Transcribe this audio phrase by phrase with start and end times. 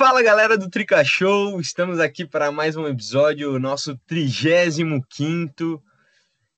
[0.00, 5.84] Fala galera do Trica Show, estamos aqui para mais um episódio, nosso 35.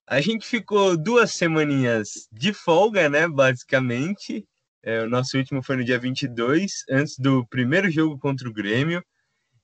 [0.06, 3.26] A gente ficou duas semaninhas de folga, né?
[3.26, 4.46] Basicamente.
[4.80, 9.04] É, o nosso último foi no dia 22, antes do primeiro jogo contra o Grêmio.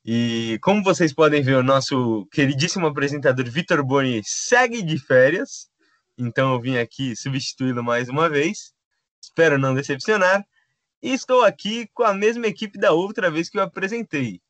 [0.04, 5.68] E como vocês podem ver, o nosso queridíssimo apresentador Vitor Boni segue de férias.
[6.18, 8.72] Então eu vim aqui substituí-lo mais uma vez.
[9.22, 10.44] Espero não decepcionar.
[11.00, 14.40] E estou aqui com a mesma equipe da outra vez que eu apresentei.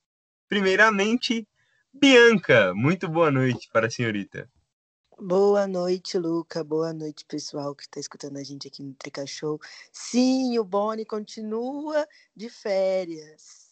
[0.48, 1.46] Primeiramente,
[1.92, 2.72] Bianca.
[2.74, 4.48] Muito boa noite para a senhorita.
[5.20, 6.64] Boa noite, Luca.
[6.64, 9.60] Boa noite, pessoal que está escutando a gente aqui no Trica Show.
[9.92, 13.68] Sim, o Boni continua de férias.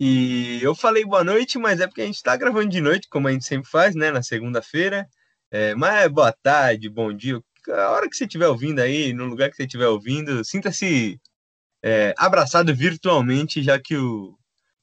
[0.00, 3.28] E eu falei boa noite, mas é porque a gente está gravando de noite, como
[3.28, 4.10] a gente sempre faz, né?
[4.10, 5.08] Na segunda-feira.
[5.52, 7.40] É, mas é boa tarde, bom dia.
[7.68, 11.20] A hora que você estiver ouvindo aí, no lugar que você estiver ouvindo, sinta-se
[11.88, 14.36] é, abraçado virtualmente, já que o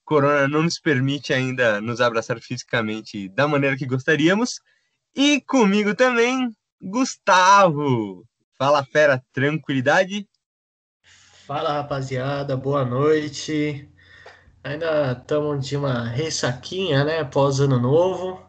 [0.06, 4.62] Corona não nos permite ainda nos abraçar fisicamente da maneira que gostaríamos.
[5.14, 6.50] E comigo também,
[6.82, 8.26] Gustavo.
[8.58, 10.26] Fala, fera, tranquilidade?
[11.46, 13.90] Fala, rapaziada, boa noite.
[14.64, 17.20] Ainda estamos de uma ressaquinha, né?
[17.20, 18.42] Após ano novo,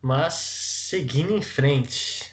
[0.00, 2.32] mas seguindo em frente.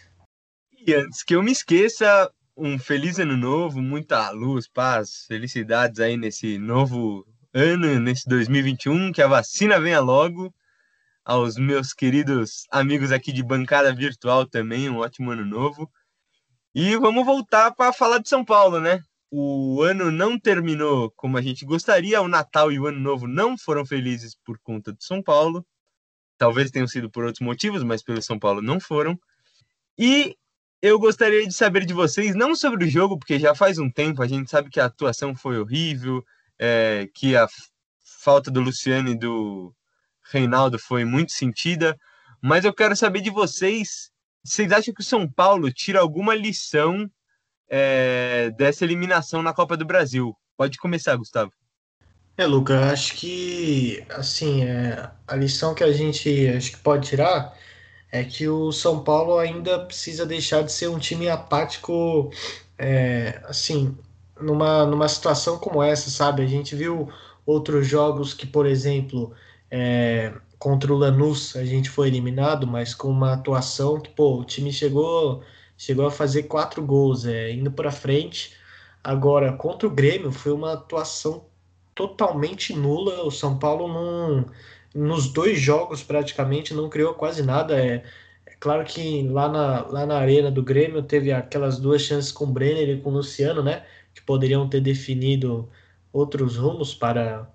[0.87, 6.17] E antes que eu me esqueça, um feliz ano novo, muita luz, paz, felicidades aí
[6.17, 10.53] nesse novo ano, nesse 2021, que a vacina venha logo.
[11.23, 15.89] Aos meus queridos amigos aqui de bancada virtual também, um ótimo ano novo.
[16.73, 19.01] E vamos voltar para falar de São Paulo, né?
[19.31, 23.57] o ano não terminou como a gente gostaria, o Natal e o Ano Novo não
[23.57, 25.65] foram felizes por conta do São Paulo.
[26.37, 29.19] Talvez tenham sido por outros motivos, mas pelo São Paulo não foram.
[29.97, 30.35] E
[30.81, 34.21] eu gostaria de saber de vocês, não sobre o jogo, porque já faz um tempo,
[34.21, 36.23] a gente sabe que a atuação foi horrível,
[36.57, 37.47] é, que a
[38.03, 39.73] falta do Luciano e do
[40.31, 41.97] Reinaldo foi muito sentida,
[42.41, 44.09] mas eu quero saber de vocês,
[44.43, 47.09] vocês acham que o São Paulo tira alguma lição
[47.69, 50.35] é, dessa eliminação na Copa do Brasil.
[50.57, 51.51] Pode começar, Gustavo.
[52.37, 57.53] É, Luca, acho que assim, é, a lição que a gente acho que pode tirar
[58.11, 62.31] é que o São Paulo ainda precisa deixar de ser um time apático,
[62.77, 63.97] é, assim,
[64.39, 66.43] numa, numa situação como essa, sabe?
[66.43, 67.09] A gente viu
[67.45, 69.33] outros jogos que, por exemplo,
[69.69, 74.45] é, contra o Lanús a gente foi eliminado, mas com uma atuação que, pô, o
[74.45, 75.43] time chegou
[75.79, 78.53] chegou a fazer quatro gols, é, indo para frente.
[79.03, 81.45] Agora, contra o Grêmio, foi uma atuação
[81.95, 83.23] totalmente nula.
[83.23, 84.45] O São Paulo, não,
[84.93, 87.79] nos dois jogos, praticamente, não criou quase nada.
[87.79, 88.03] É,
[88.45, 92.45] é claro que lá na, lá na arena do Grêmio teve aquelas duas chances com
[92.45, 93.85] o Brenner e com o Luciano, né?
[94.13, 95.69] Que poderiam ter definido
[96.11, 97.47] outros rumos para,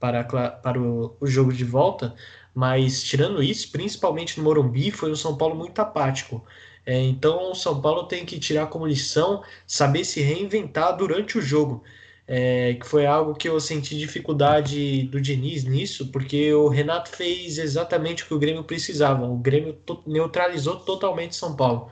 [0.00, 2.14] para, para o, o jogo de volta.
[2.54, 6.44] Mas tirando isso, principalmente no Morumbi, foi um São Paulo muito apático.
[6.84, 11.42] É, então o São Paulo tem que tirar como lição saber se reinventar durante o
[11.42, 11.84] jogo.
[12.30, 17.56] É, que foi algo que eu senti dificuldade do Diniz nisso, porque o Renato fez
[17.58, 19.26] exatamente o que o Grêmio precisava.
[19.26, 21.90] O Grêmio to neutralizou totalmente São Paulo.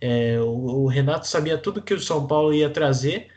[0.00, 3.28] É, o, o, Renato sabia tudo que o São Paulo ia trazer,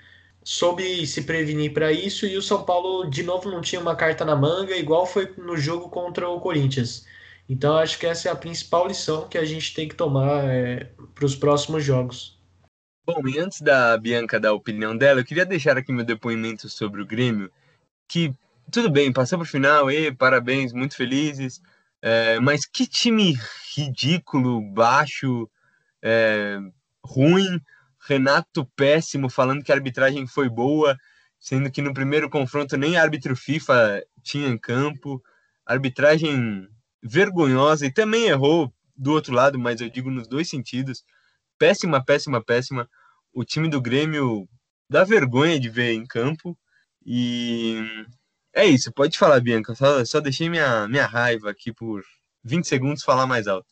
[0.44, 4.26] soube se prevenir para isso, e o São Paulo de novo não tinha uma carta
[4.26, 7.06] na manga, igual foi no jogo contra o Corinthians.
[7.50, 10.90] Então, acho que essa é a principal lição que a gente tem que tomar é,
[11.16, 12.41] para os próximos jogos.
[13.06, 16.70] Bom, e antes da Bianca dar a opinião dela, eu queria deixar aqui meu depoimento
[16.70, 17.52] sobre o Grêmio,
[18.08, 18.34] que
[18.72, 21.62] tudo bem, passou para o final, e parabéns, muito felizes,
[22.02, 23.36] é, mas que time
[23.76, 25.50] ridículo, baixo,
[26.02, 26.60] é,
[27.04, 27.60] ruim,
[28.08, 30.98] Renato péssimo, falando que a arbitragem foi boa,
[31.40, 35.22] sendo que no primeiro confronto nem árbitro FIFA tinha em campo,
[35.66, 36.68] arbitragem
[37.02, 41.04] vergonhosa e também errou do outro lado, mas eu digo nos dois sentidos.
[41.62, 42.90] Péssima, péssima, péssima.
[43.32, 44.50] O time do Grêmio
[44.90, 46.58] dá vergonha de ver em campo.
[47.06, 47.78] E
[48.52, 49.76] é isso, pode falar, Bianca.
[49.76, 52.04] Só, só deixei minha, minha raiva aqui por
[52.44, 53.68] 20 segundos falar mais alto.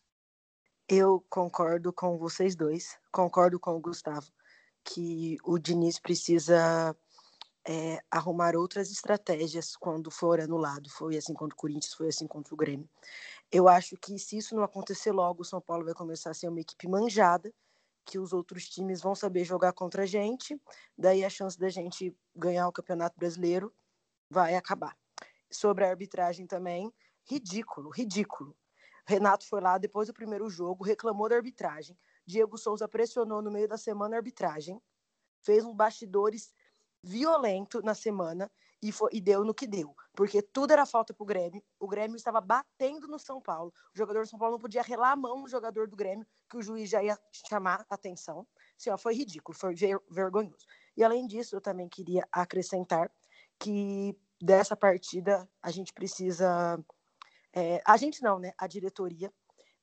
[0.87, 4.27] Eu concordo com vocês dois, concordo com o Gustavo,
[4.83, 6.95] que o Diniz precisa
[7.67, 10.91] é, arrumar outras estratégias quando for anulado.
[10.91, 12.87] Foi assim contra o Corinthians, foi assim contra o Grêmio.
[13.51, 16.49] Eu acho que se isso não acontecer logo, o São Paulo vai começar a ser
[16.49, 17.51] uma equipe manjada,
[18.09, 20.59] que os outros times vão saber jogar contra a gente,
[20.97, 23.71] daí a chance da gente ganhar o Campeonato Brasileiro
[24.27, 24.97] vai acabar.
[25.51, 26.91] Sobre a arbitragem também,
[27.29, 28.57] ridículo, ridículo.
[29.05, 31.95] Renato foi lá depois do primeiro jogo, reclamou da arbitragem.
[32.25, 34.81] Diego Souza pressionou no meio da semana a arbitragem,
[35.43, 36.51] fez uns bastidores
[37.03, 41.25] violento na semana e, foi, e deu no que deu, porque tudo era falta pro
[41.25, 41.61] Grêmio.
[41.79, 43.73] O Grêmio estava batendo no São Paulo.
[43.93, 46.57] O jogador do São Paulo não podia relar a mão no jogador do Grêmio, que
[46.57, 48.47] o juiz já ia chamar atenção.
[48.77, 50.65] Assim, ó, foi ridículo, foi ver, vergonhoso.
[50.95, 53.11] E além disso, eu também queria acrescentar
[53.59, 56.79] que dessa partida a gente precisa.
[57.53, 58.53] É, a gente não, né?
[58.57, 59.33] A diretoria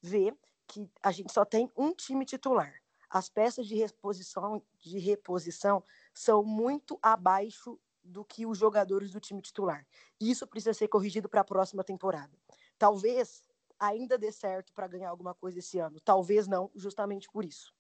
[0.01, 0.35] vê
[0.67, 2.75] que a gente só tem um time titular.
[3.09, 5.83] As peças de reposição, de reposição
[6.13, 9.87] são muito abaixo do que os jogadores do time titular.
[10.21, 12.33] Isso precisa ser corrigido para a próxima temporada.
[12.79, 13.43] Talvez
[13.79, 17.75] ainda dê certo para ganhar alguma coisa esse ano, talvez não, justamente por isso.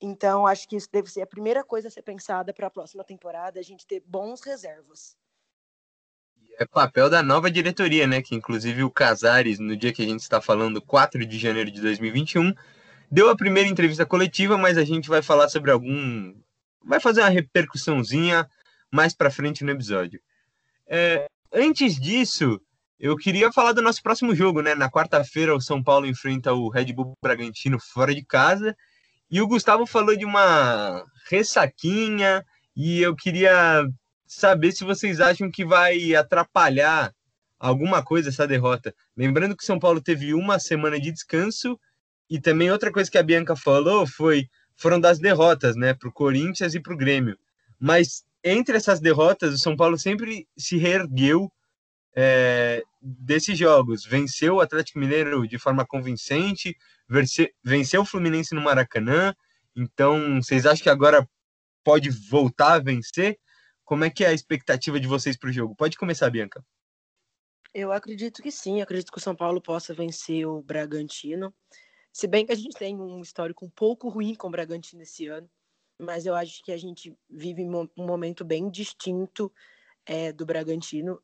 [0.00, 3.04] Então, acho que isso deve ser a primeira coisa a ser pensada para a próxima
[3.04, 5.14] temporada, a gente ter bons reservas.
[6.58, 8.22] É papel da nova diretoria, né?
[8.22, 11.80] Que inclusive o Casares, no dia que a gente está falando, 4 de janeiro de
[11.80, 12.54] 2021,
[13.10, 16.34] deu a primeira entrevista coletiva, mas a gente vai falar sobre algum.
[16.82, 18.48] Vai fazer uma repercussãozinha
[18.90, 20.20] mais para frente no episódio.
[20.86, 22.60] É, antes disso,
[22.98, 24.74] eu queria falar do nosso próximo jogo, né?
[24.74, 28.76] Na quarta-feira, o São Paulo enfrenta o Red Bull Bragantino fora de casa.
[29.30, 32.44] E o Gustavo falou de uma ressaquinha.
[32.76, 33.86] E eu queria
[34.26, 37.12] saber se vocês acham que vai atrapalhar
[37.58, 38.94] alguma coisa essa derrota.
[39.16, 41.78] Lembrando que São Paulo teve uma semana de descanso.
[42.28, 44.46] E também outra coisa que a Bianca falou foi
[44.76, 45.94] foram das derrotas, né?
[45.94, 47.38] Para o Corinthians e para o Grêmio.
[47.78, 51.52] Mas entre essas derrotas, o São Paulo sempre se reergueu
[52.14, 54.04] é, desses jogos.
[54.04, 56.76] Venceu o Atlético Mineiro de forma convincente,
[57.62, 59.34] venceu o Fluminense no Maracanã.
[59.76, 61.28] Então, vocês acham que agora
[61.84, 63.38] pode voltar a vencer?
[63.84, 65.74] Como é que é a expectativa de vocês para o jogo?
[65.74, 66.64] Pode começar, Bianca.
[67.72, 71.54] Eu acredito que sim, acredito que o São Paulo possa vencer o Bragantino.
[72.12, 75.26] Se bem que a gente tem um histórico um pouco ruim com o Bragantino esse
[75.28, 75.48] ano
[76.00, 79.52] mas eu acho que a gente vive um momento bem distinto
[80.06, 81.22] é, do Bragantino.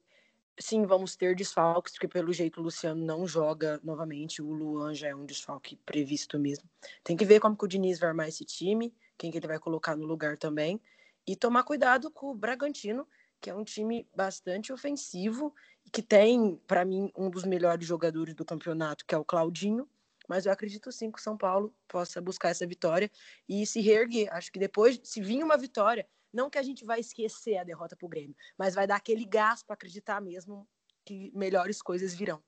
[0.59, 5.09] Sim, vamos ter desfalques, porque pelo jeito o Luciano não joga novamente, o Luan já
[5.09, 6.69] é um desfalque previsto mesmo.
[7.03, 9.59] Tem que ver como que o Diniz vai armar esse time, quem que ele vai
[9.59, 10.81] colocar no lugar também,
[11.27, 13.07] e tomar cuidado com o Bragantino,
[13.41, 18.35] que é um time bastante ofensivo, e que tem, para mim, um dos melhores jogadores
[18.35, 19.87] do campeonato, que é o Claudinho,
[20.29, 23.11] mas eu acredito sim que o São Paulo possa buscar essa vitória
[23.49, 24.29] e se reerguer.
[24.33, 27.97] Acho que depois, se vir uma vitória, não que a gente vai esquecer a derrota
[27.97, 30.67] para o Grêmio, mas vai dar aquele gás para acreditar mesmo
[31.05, 32.43] que melhores coisas virão.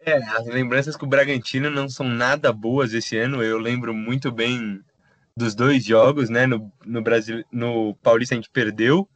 [0.00, 3.42] É, as lembranças com o Bragantino não são nada boas esse ano.
[3.42, 4.82] Eu lembro muito bem
[5.36, 6.46] dos dois jogos, né?
[6.46, 9.08] No, no Brasil, no Paulista a gente perdeu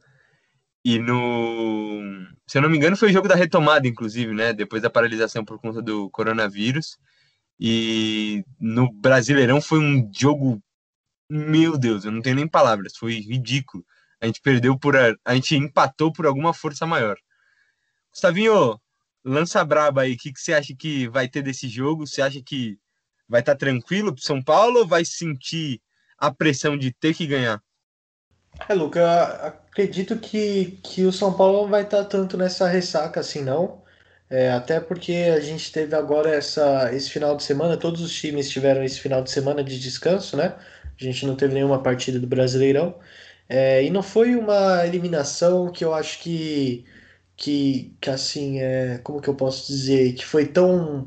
[0.83, 2.01] e no,
[2.47, 4.51] se eu não me engano, foi o jogo da retomada, inclusive, né?
[4.51, 6.97] Depois da paralisação por conta do coronavírus.
[7.63, 10.59] E no Brasileirão foi um jogo,
[11.29, 13.85] meu Deus, eu não tenho nem palavras, foi ridículo.
[14.19, 17.15] A gente perdeu por a, gente empatou por alguma força maior.
[18.11, 18.81] Gustavinho,
[19.23, 22.07] lança braba aí, o que, que você acha que vai ter desse jogo?
[22.07, 22.79] Você acha que
[23.29, 25.79] vai estar tá tranquilo para São Paulo ou vai sentir
[26.17, 27.61] a pressão de ter que ganhar?
[28.67, 33.19] É, Luca, acredito que, que o São Paulo não vai estar tá tanto nessa ressaca
[33.19, 33.80] assim, não.
[34.31, 38.49] É, até porque a gente teve agora essa, esse final de semana, todos os times
[38.49, 40.55] tiveram esse final de semana de descanso, né?
[40.99, 42.97] A gente não teve nenhuma partida do Brasileirão.
[43.49, 46.85] É, e não foi uma eliminação que eu acho que,
[47.35, 51.05] que, que assim, é, como que eu posso dizer, que foi tão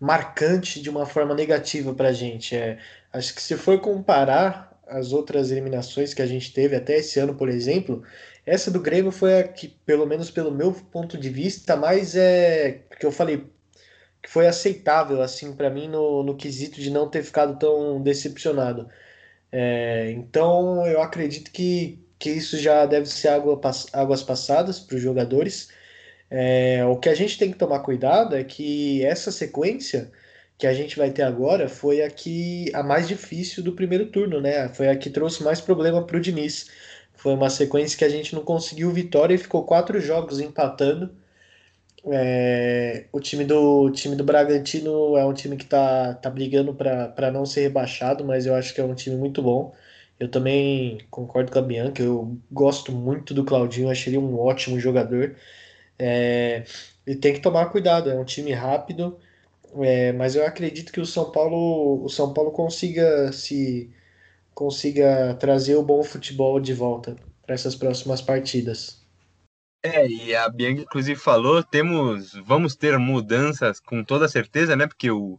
[0.00, 2.56] marcante de uma forma negativa para a gente.
[2.56, 2.78] É,
[3.12, 7.34] acho que se for comparar as outras eliminações que a gente teve até esse ano,
[7.36, 8.02] por exemplo,
[8.46, 12.82] essa do Grêmio foi a que, pelo menos pelo meu ponto de vista, mais é
[12.98, 13.46] que eu falei
[14.22, 18.88] que foi aceitável assim para mim no, no quesito de não ter ficado tão decepcionado.
[19.52, 23.60] É, então eu acredito que, que isso já deve ser água,
[23.92, 25.68] águas passadas para os jogadores.
[26.30, 30.10] É, o que a gente tem que tomar cuidado é que essa sequência
[30.58, 34.40] que a gente vai ter agora foi a que a mais difícil do primeiro turno,
[34.40, 34.68] né?
[34.68, 36.66] Foi a que trouxe mais problema para o Diniz.
[37.24, 41.10] Foi uma sequência que a gente não conseguiu vitória e ficou quatro jogos empatando.
[42.06, 46.74] É, o time do o time do Bragantino é um time que está tá brigando
[46.74, 49.74] para não ser rebaixado, mas eu acho que é um time muito bom.
[50.20, 54.78] Eu também concordo com a Bianca, eu gosto muito do Claudinho, achei ele um ótimo
[54.78, 55.34] jogador.
[55.98, 56.64] É,
[57.06, 59.18] e tem que tomar cuidado, é um time rápido,
[59.82, 63.90] é, mas eu acredito que o São Paulo, o São Paulo consiga se
[64.54, 69.02] consiga trazer o bom futebol de volta para essas próximas partidas.
[69.82, 74.86] É, e a Bianca inclusive falou, temos, vamos ter mudanças com toda certeza, né?
[74.86, 75.38] Porque o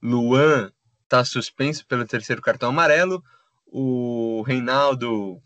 [0.00, 0.70] Luan
[1.02, 3.22] está suspenso pelo terceiro cartão amarelo,
[3.66, 5.42] o Reinaldo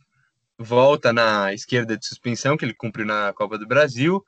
[0.58, 4.22] volta na esquerda de suspensão, que ele cumpriu na Copa do Brasil,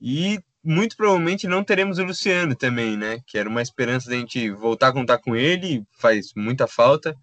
[0.00, 3.20] e muito provavelmente não teremos o Luciano também, né?
[3.26, 7.16] Que era uma esperança da gente voltar a contar com ele, faz muita falta,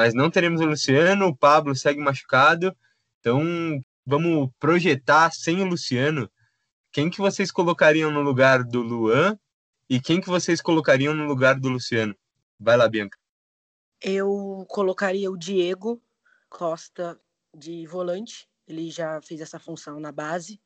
[0.00, 2.74] mas não teremos o Luciano, o Pablo segue machucado,
[3.18, 6.26] então vamos projetar sem o Luciano.
[6.90, 9.38] Quem que vocês colocariam no lugar do Luan
[9.90, 12.16] e quem que vocês colocariam no lugar do Luciano?
[12.58, 13.18] Vai lá, Bianca.
[14.00, 16.02] Eu colocaria o Diego
[16.48, 17.20] Costa
[17.54, 18.48] de volante.
[18.66, 20.58] Ele já fez essa função na base.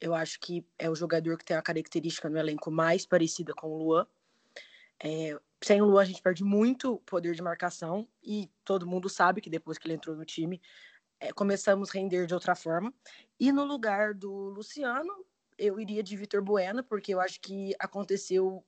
[0.00, 3.66] Eu acho que é o jogador que tem a característica no elenco mais parecida com
[3.66, 4.06] o Luan.
[5.02, 9.40] É, sem o Luan, a gente perde muito poder de marcação e todo mundo sabe
[9.40, 10.60] que depois que ele entrou no time,
[11.20, 12.92] é, começamos a render de outra forma.
[13.38, 15.24] E no lugar do Luciano,
[15.58, 18.64] eu iria de Vitor Bueno, porque eu acho que aconteceu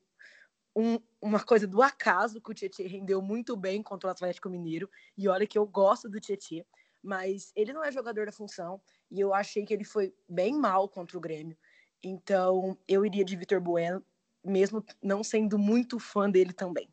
[0.75, 4.91] um, uma coisa do acaso que o Tietchan rendeu muito bem contra o Atlético Mineiro.
[5.17, 6.65] E olha que eu gosto do Tietchan,
[7.03, 8.81] mas ele não é jogador da função
[9.11, 11.57] e eu achei que ele foi bem mal contra o Grêmio.
[12.03, 14.05] Então eu iria de Vitor Bueno,
[14.45, 16.89] mesmo não sendo muito fã dele também.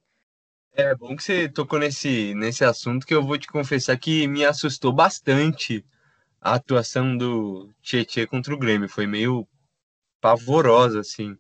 [0.74, 4.46] É bom que você tocou nesse, nesse assunto que eu vou te confessar que me
[4.46, 5.84] assustou bastante
[6.40, 8.88] a atuação do Tietchan contra o Grêmio.
[8.88, 9.48] Foi meio
[10.22, 11.36] pavorosa, assim.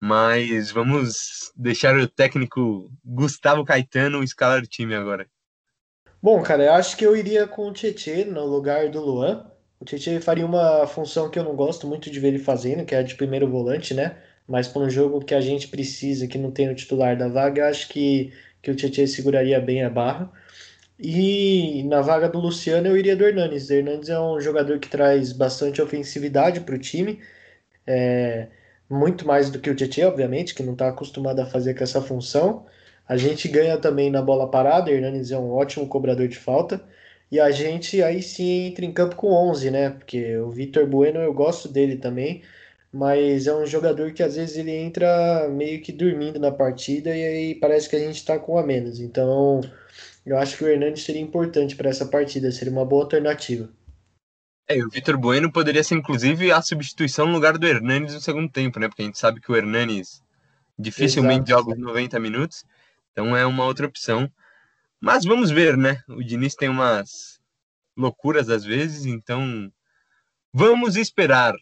[0.00, 5.26] Mas vamos deixar o técnico Gustavo Caetano escalar o time agora.
[6.22, 9.50] Bom, cara, eu acho que eu iria com o Tietchan no lugar do Luan.
[9.80, 12.94] O Tietchan faria uma função que eu não gosto muito de ver ele fazendo, que
[12.94, 14.22] é de primeiro volante, né?
[14.46, 17.62] Mas para um jogo que a gente precisa, que não tem o titular da vaga,
[17.62, 18.32] eu acho que,
[18.62, 20.30] que o Tietchan seguraria bem a barra.
[20.98, 23.68] E na vaga do Luciano eu iria do Hernanes.
[23.68, 27.20] O Hernanes é um jogador que traz bastante ofensividade para o time.
[27.86, 28.48] É,
[28.88, 32.00] muito mais do que o Tietchan, obviamente, que não está acostumado a fazer com essa
[32.02, 32.66] função.
[33.08, 36.82] A gente ganha também na bola parada, Hernanes é um ótimo cobrador de falta.
[37.30, 39.90] E a gente aí sim entra em campo com 11, né?
[39.90, 42.42] Porque o Vitor Bueno eu gosto dele também,
[42.94, 47.24] mas é um jogador que às vezes ele entra meio que dormindo na partida e
[47.24, 49.00] aí parece que a gente está com a menos.
[49.00, 49.60] Então
[50.24, 53.68] eu acho que o Hernandes seria importante para essa partida, seria uma boa alternativa.
[54.68, 58.48] É, o Vitor Bueno poderia ser, inclusive, a substituição no lugar do Hernanes no segundo
[58.48, 58.86] tempo, né?
[58.86, 60.22] Porque a gente sabe que o Hernanes
[60.78, 61.64] dificilmente Exato.
[61.64, 62.64] joga os 90 minutos,
[63.10, 64.30] então é uma outra opção.
[65.00, 66.00] Mas vamos ver, né?
[66.08, 67.40] O Diniz tem umas
[67.96, 69.70] loucuras às vezes, então
[70.52, 71.54] vamos esperar.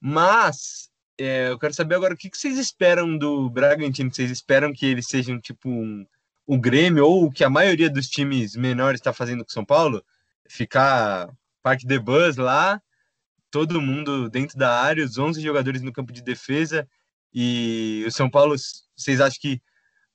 [0.00, 0.88] Mas
[1.18, 4.12] é, eu quero saber agora o que, que vocês esperam do Bragantino.
[4.12, 6.06] Vocês esperam que ele seja um tipo um,
[6.46, 10.04] um Grêmio ou o que a maioria dos times menores está fazendo com São Paulo?
[10.48, 11.28] Ficar
[11.62, 12.80] Parque de Bus lá,
[13.50, 16.88] todo mundo dentro da área, os 11 jogadores no campo de defesa.
[17.34, 18.54] E o São Paulo,
[18.96, 19.60] vocês acham que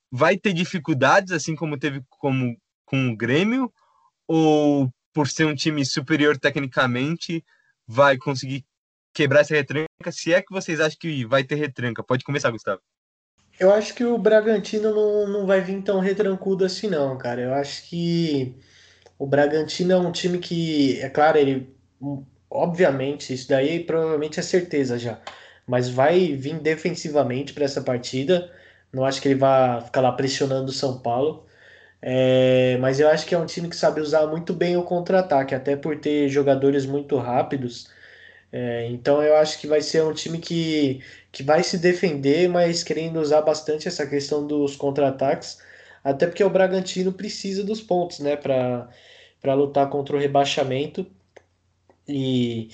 [0.09, 3.71] vai ter dificuldades, assim como teve como, com o Grêmio?
[4.27, 7.43] Ou por ser um time superior tecnicamente,
[7.85, 8.65] vai conseguir
[9.13, 9.87] quebrar essa retranca?
[10.11, 12.81] Se é que vocês acham que vai ter retranca, pode começar, Gustavo.
[13.59, 17.41] Eu acho que o Bragantino não, não vai vir tão retrancudo assim, não, cara.
[17.41, 18.55] Eu acho que
[19.17, 21.73] o Bragantino é um time que, é claro, ele
[22.49, 25.19] obviamente, isso daí provavelmente é certeza já,
[25.65, 28.51] mas vai vir defensivamente para essa partida.
[28.91, 31.47] Não acho que ele vai ficar lá pressionando o São Paulo.
[32.01, 35.55] É, mas eu acho que é um time que sabe usar muito bem o contra-ataque,
[35.55, 37.89] até por ter jogadores muito rápidos.
[38.55, 42.83] É, então eu acho que vai ser um time que, que vai se defender, mas
[42.83, 45.59] querendo usar bastante essa questão dos contra-ataques,
[46.03, 48.87] até porque o Bragantino precisa dos pontos, né, para
[49.55, 51.05] lutar contra o rebaixamento.
[52.07, 52.69] E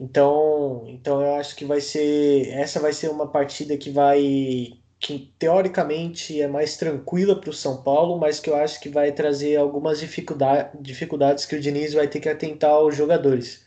[0.00, 5.32] então, então eu acho que vai ser essa vai ser uma partida que vai que
[5.38, 9.56] teoricamente é mais tranquila para o São Paulo, mas que eu acho que vai trazer
[9.56, 13.66] algumas dificuldade, dificuldades que o Diniz vai ter que atentar aos jogadores.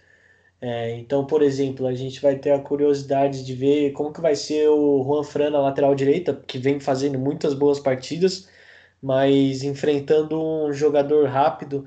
[0.62, 4.36] É, então, por exemplo, a gente vai ter a curiosidade de ver como que vai
[4.36, 8.50] ser o Juan Fran na lateral direita, que vem fazendo muitas boas partidas,
[9.02, 11.86] mas enfrentando um jogador rápido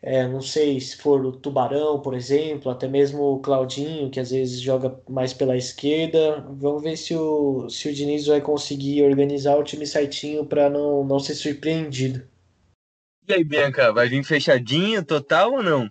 [0.00, 4.30] é, não sei se for o Tubarão, por exemplo, até mesmo o Claudinho, que às
[4.30, 6.40] vezes joga mais pela esquerda.
[6.48, 11.02] Vamos ver se o, se o Diniz vai conseguir organizar o time certinho para não,
[11.04, 12.22] não ser surpreendido.
[13.26, 15.90] E aí, Bianca, vai vir fechadinho total ou não?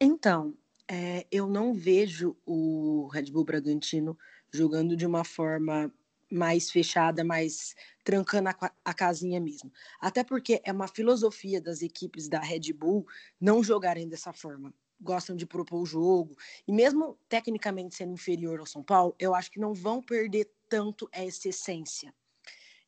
[0.00, 0.54] Então,
[0.92, 4.18] é, eu não vejo o Red Bull Bragantino
[4.52, 5.92] jogando de uma forma
[6.28, 9.72] mais fechada, mais trancando a, a, casinha mesmo.
[10.00, 13.06] Até porque é uma filosofia das equipes da Red Bull
[13.40, 14.74] não jogarem dessa forma.
[15.00, 16.36] Gostam de propor o jogo.
[16.66, 21.08] E mesmo tecnicamente sendo inferior ao São Paulo, eu acho que não vão perder tanto
[21.12, 22.12] essa essência.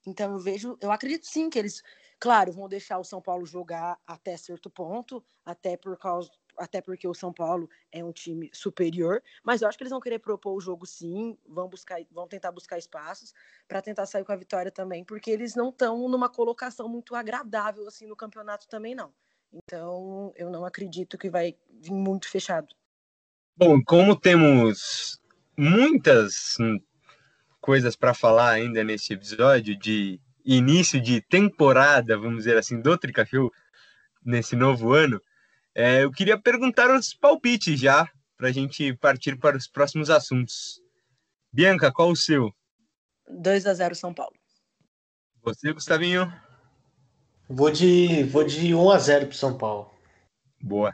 [0.04, 1.80] Então eu vejo, eu acredito sim que eles,
[2.18, 6.28] claro, vão deixar o São Paulo jogar até certo ponto, até por causa
[6.58, 10.00] até porque o São Paulo é um time superior, mas eu acho que eles vão
[10.00, 13.32] querer propor o jogo sim, vão buscar, vão tentar buscar espaços
[13.66, 17.86] para tentar sair com a vitória também, porque eles não estão numa colocação muito agradável
[17.86, 19.12] assim no campeonato também não.
[19.52, 22.74] Então, eu não acredito que vai vir muito fechado.
[23.54, 25.20] Bom, como temos
[25.56, 26.56] muitas
[27.60, 33.52] coisas para falar ainda nesse episódio de início de temporada, vamos dizer assim, do Tricachou
[34.24, 35.20] nesse novo ano,
[35.74, 40.80] é, eu queria perguntar os palpites já, para a gente partir para os próximos assuntos.
[41.52, 42.52] Bianca, qual o seu?
[43.28, 44.34] 2 a 0 São Paulo.
[45.42, 46.32] Você, Gustavinho?
[47.48, 49.92] Vou de, vou de 1 a 0 pro São Paulo.
[50.60, 50.92] Boa.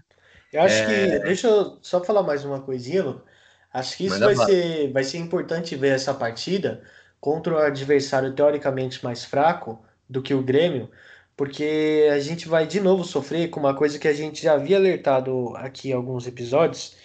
[0.53, 0.87] Eu acho é...
[0.87, 1.19] que.
[1.25, 3.25] Deixa eu só falar mais uma coisinha, Lu.
[3.73, 6.83] Acho que isso vai ser, vai ser importante ver essa partida
[7.21, 10.91] contra o adversário teoricamente mais fraco do que o Grêmio,
[11.39, 14.77] porque a gente vai de novo sofrer com uma coisa que a gente já havia
[14.77, 16.97] alertado aqui em alguns episódios,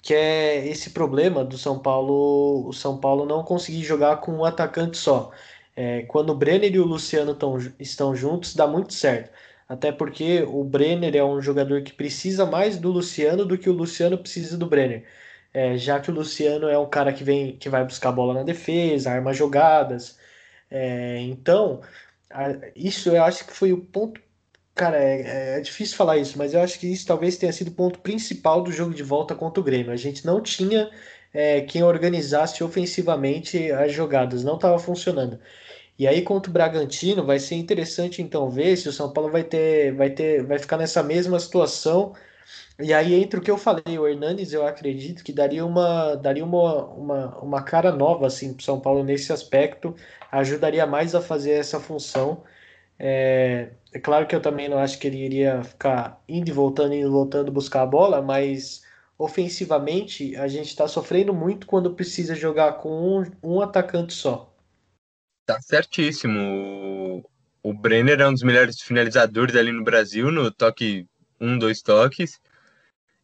[0.00, 4.44] que é esse problema do São Paulo, o São Paulo não conseguir jogar com um
[4.44, 5.30] atacante só.
[5.76, 9.30] É, quando o Brenner e o Luciano tão, estão juntos, dá muito certo.
[9.68, 13.74] Até porque o Brenner é um jogador que precisa mais do Luciano do que o
[13.74, 15.04] Luciano precisa do Brenner.
[15.52, 18.42] É, já que o Luciano é um cara que vem que vai buscar bola na
[18.44, 20.18] defesa, arma jogadas.
[20.70, 21.80] É, então,
[22.74, 24.20] isso eu acho que foi o ponto.
[24.74, 27.74] Cara, é, é, difícil falar isso, mas eu acho que isso talvez tenha sido o
[27.74, 29.92] ponto principal do jogo de volta contra o Grêmio.
[29.92, 30.90] A gente não tinha
[31.32, 35.38] é, quem organizasse ofensivamente as jogadas, não estava funcionando.
[35.98, 39.44] E aí contra o Bragantino vai ser interessante então ver se o São Paulo vai
[39.44, 42.14] ter, vai ter, vai ficar nessa mesma situação.
[42.78, 46.44] E aí entre o que eu falei, o Hernanes, eu acredito que daria uma, daria
[46.44, 49.94] uma, uma, uma cara nova assim para o São Paulo nesse aspecto,
[50.38, 52.42] ajudaria mais a fazer essa função.
[52.98, 56.94] É, é claro que eu também não acho que ele iria ficar indo e voltando,
[56.94, 58.82] indo e voltando buscar a bola, mas
[59.18, 64.52] ofensivamente a gente está sofrendo muito quando precisa jogar com um, um atacante só.
[65.46, 67.22] Tá certíssimo.
[67.62, 71.06] O, Brenner é um dos melhores finalizadores ali no Brasil, no toque
[71.40, 72.40] um, dois toques.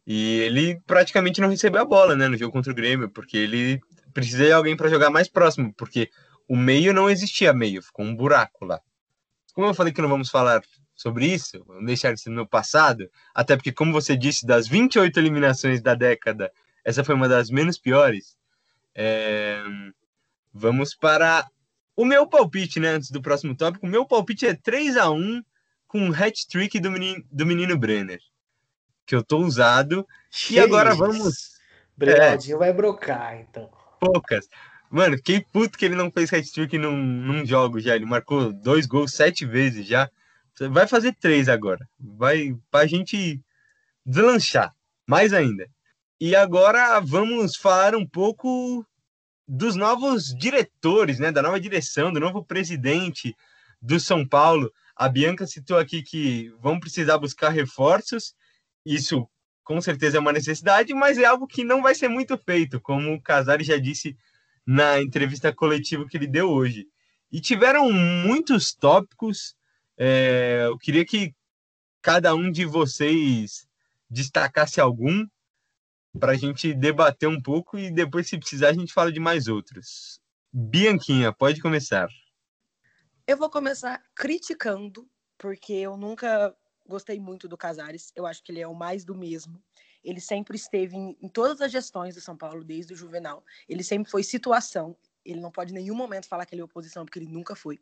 [0.05, 3.79] E ele praticamente não recebeu a bola, né, no jogo contra o Grêmio, porque ele
[4.13, 6.09] precisa de alguém para jogar mais próximo, porque
[6.51, 8.81] o meio não existia meio, ficou um buraco lá.
[9.53, 10.61] Como eu falei que não vamos falar
[10.93, 15.81] sobre isso, vamos deixar isso no passado, até porque, como você disse, das 28 eliminações
[15.81, 16.51] da década,
[16.83, 18.37] essa foi uma das menos piores.
[18.93, 19.63] É...
[20.53, 21.47] Vamos para
[21.95, 25.41] o meu palpite, né, antes do próximo tópico, o meu palpite é 3 a 1
[25.87, 28.19] com um hat-trick do menino, do menino Brenner.
[29.05, 30.05] Que eu tô usado.
[30.49, 31.51] e agora vamos.
[31.95, 33.71] Brenadinho é, vai brocar, então.
[34.01, 34.49] Poucas.
[34.91, 37.95] Mano, fiquei puto que ele não fez hat-trick num, num jogo já.
[37.95, 40.09] Ele marcou dois gols sete vezes já.
[40.69, 41.87] Vai fazer três agora.
[41.97, 43.39] Vai pra gente
[44.05, 44.75] deslanchar.
[45.07, 45.65] Mais ainda.
[46.19, 48.85] E agora vamos falar um pouco
[49.47, 53.33] dos novos diretores, né, da nova direção, do novo presidente
[53.81, 54.71] do São Paulo.
[54.93, 58.35] A Bianca citou aqui que vão precisar buscar reforços.
[58.85, 59.25] Isso
[59.63, 63.13] com certeza é uma necessidade, mas é algo que não vai ser muito feito, como
[63.13, 64.17] o Casares já disse
[64.71, 66.87] na entrevista coletiva que ele deu hoje.
[67.29, 69.53] E tiveram muitos tópicos.
[69.97, 71.35] É, eu queria que
[72.01, 73.67] cada um de vocês
[74.09, 75.27] destacasse algum
[76.17, 79.49] para a gente debater um pouco e depois, se precisar, a gente fala de mais
[79.49, 80.21] outros.
[80.53, 82.07] Bianquinha, pode começar.
[83.27, 85.05] Eu vou começar criticando,
[85.37, 86.55] porque eu nunca
[86.87, 88.11] gostei muito do Casares.
[88.15, 89.61] Eu acho que ele é o mais do mesmo.
[90.03, 93.43] Ele sempre esteve em, em todas as gestões do São Paulo, desde o Juvenal.
[93.67, 94.95] Ele sempre foi situação.
[95.23, 97.79] Ele não pode em nenhum momento falar que ele é oposição, porque ele nunca foi.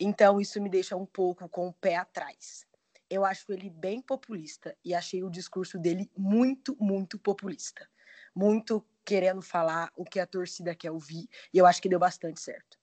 [0.00, 2.68] Então, isso me deixa um pouco com o pé atrás
[3.10, 7.88] eu acho ele bem populista e achei o discurso dele muito, muito populista.
[8.34, 12.40] Muito querendo falar o que a torcida quer ouvir, e eu acho que deu bastante
[12.40, 12.78] certo.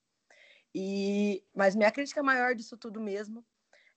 [0.74, 3.46] E mas minha crítica maior disso tudo mesmo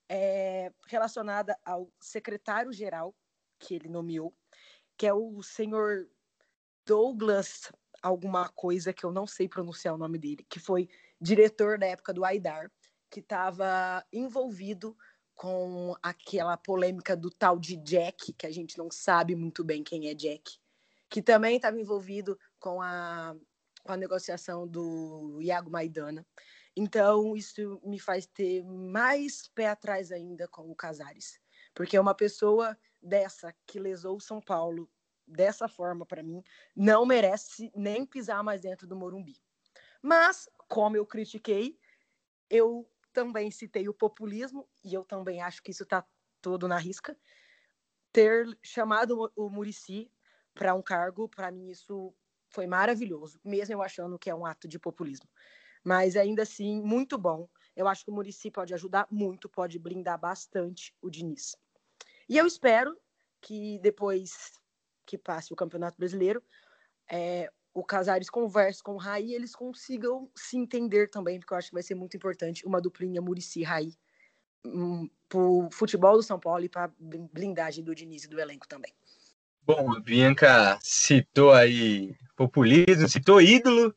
[0.08, 3.14] é relacionada ao secretário-geral
[3.58, 4.32] que ele nomeou,
[4.98, 6.08] que é o senhor
[6.84, 10.88] Douglas alguma coisa que eu não sei pronunciar o nome dele, que foi
[11.20, 12.70] diretor da época do Aidar,
[13.11, 14.96] que estava envolvido
[15.34, 20.08] com aquela polêmica do tal de Jack, que a gente não sabe muito bem quem
[20.08, 20.58] é Jack,
[21.08, 23.37] que também estava envolvido com a,
[23.84, 26.26] com a negociação do Iago Maidana.
[26.76, 31.40] Então, isso me faz ter mais pé atrás ainda com o Casares,
[31.74, 34.90] porque é uma pessoa dessa que lesou o São Paulo
[35.26, 36.42] dessa forma, para mim,
[36.74, 39.37] não merece nem pisar mais dentro do Morumbi.
[40.02, 41.78] Mas, como eu critiquei,
[42.50, 46.06] eu também citei o populismo, e eu também acho que isso está
[46.40, 47.18] todo na risca.
[48.12, 50.11] ter chamado o Murici
[50.54, 52.14] para um cargo, para mim isso
[52.50, 55.28] foi maravilhoso, mesmo eu achando que é um ato de populismo.
[55.84, 57.48] Mas ainda assim, muito bom.
[57.76, 61.56] Eu acho que o Murici pode ajudar muito, pode blindar bastante o Diniz.
[62.28, 62.96] E eu espero
[63.40, 64.52] que depois
[65.06, 66.42] que passe o Campeonato Brasileiro,
[67.10, 71.68] é, o Casares converse com o Raí, eles consigam se entender também, porque eu acho
[71.68, 73.92] que vai ser muito importante uma duplinha Murici-Raí
[74.64, 78.68] um, para o futebol do São Paulo e para blindagem do Diniz e do elenco
[78.68, 78.92] também.
[79.62, 83.94] Bom, a Bianca citou aí populismo, citou ídolo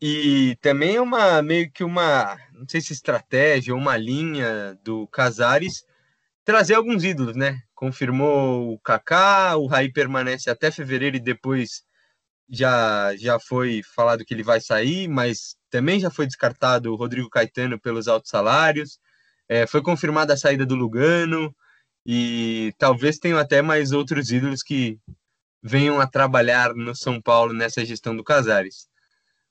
[0.00, 5.86] e também uma meio que uma, não sei se estratégia ou uma linha do Casares
[6.44, 7.60] trazer alguns ídolos, né?
[7.74, 11.82] Confirmou o Kaká, o Raí permanece até fevereiro e depois
[12.48, 17.30] já, já foi falado que ele vai sair, mas também já foi descartado o Rodrigo
[17.30, 18.98] Caetano pelos altos salários.
[19.48, 21.54] É, foi confirmada a saída do Lugano
[22.06, 24.98] e talvez tenham até mais outros ídolos que
[25.62, 28.88] venham a trabalhar no São Paulo nessa gestão do Casares.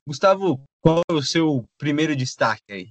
[0.06, 2.88] Gustavo, qual é o seu primeiro destaque aí?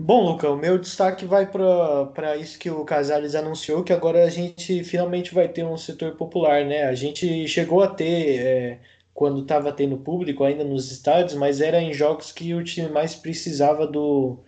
[0.00, 4.30] Bom, Luca, o meu destaque vai para isso que o Casares anunciou, que agora a
[4.30, 6.84] gente finalmente vai ter um setor popular, né?
[6.84, 8.80] A gente chegou a ter, é,
[9.12, 13.14] quando estava tendo público ainda nos estádios, mas era em jogos que o time mais
[13.16, 14.38] precisava do,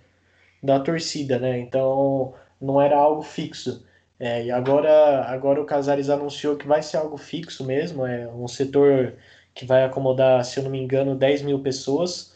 [0.63, 1.59] da torcida, né?
[1.61, 3.85] Então não era algo fixo.
[4.19, 8.49] É, e agora, agora o Casares anunciou que vai ser algo fixo mesmo, é um
[8.49, 9.15] setor
[9.55, 12.30] que vai acomodar, se eu não me engano, 10 mil pessoas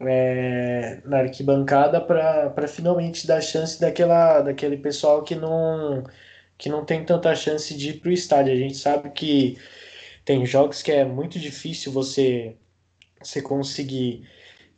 [0.00, 6.04] é, na arquibancada para finalmente dar chance daquela, daquele pessoal que não,
[6.58, 8.52] que não tem tanta chance de ir para o estádio.
[8.52, 9.58] A gente sabe que
[10.24, 12.56] tem jogos que é muito difícil você,
[13.22, 14.28] você conseguir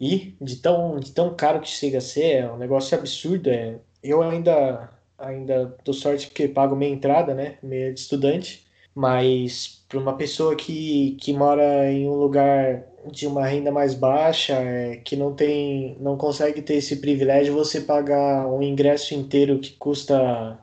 [0.01, 3.51] ir, de tão, de tão caro que chega a ser, é um negócio absurdo.
[3.51, 3.79] É.
[4.03, 7.59] Eu ainda, ainda dou sorte porque pago meia entrada, né?
[7.63, 13.47] Meia de estudante, mas para uma pessoa que, que mora em um lugar de uma
[13.47, 18.63] renda mais baixa, é, que não tem, não consegue ter esse privilégio, você pagar um
[18.63, 20.59] ingresso inteiro que custa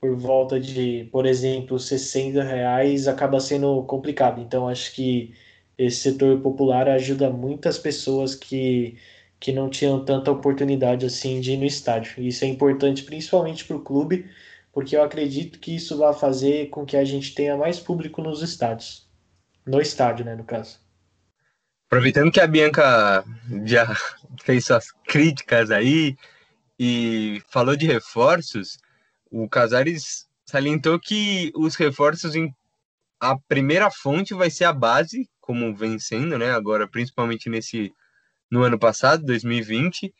[0.00, 4.40] por volta de, por exemplo, 60 reais, acaba sendo complicado.
[4.40, 5.34] Então, acho que
[5.76, 8.96] esse setor popular ajuda muitas pessoas que,
[9.38, 12.22] que não tinham tanta oportunidade assim de ir no estádio.
[12.22, 14.30] Isso é importante principalmente para o clube,
[14.72, 18.42] porque eu acredito que isso vai fazer com que a gente tenha mais público nos
[18.42, 19.08] estádios.
[19.66, 20.80] No estádio, né, no caso.
[21.90, 23.24] Aproveitando que a Bianca
[23.64, 23.96] já
[24.44, 26.16] fez suas críticas aí
[26.78, 28.78] e falou de reforços,
[29.28, 32.54] o Casares salientou que os reforços em
[33.18, 36.52] a primeira fonte vai ser a base, como vem sendo, né?
[36.52, 37.92] Agora, principalmente nesse
[38.48, 40.14] no ano passado, 2020,